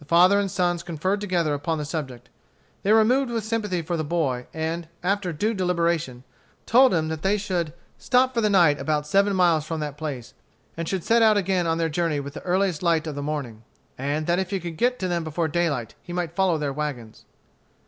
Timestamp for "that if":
14.26-14.50